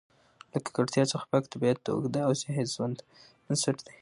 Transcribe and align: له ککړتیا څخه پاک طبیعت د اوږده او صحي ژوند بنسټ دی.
له 0.51 0.57
ککړتیا 0.65 1.03
څخه 1.11 1.25
پاک 1.31 1.43
طبیعت 1.53 1.77
د 1.81 1.87
اوږده 1.95 2.21
او 2.27 2.33
صحي 2.41 2.63
ژوند 2.75 2.97
بنسټ 3.45 3.77
دی. 3.85 3.95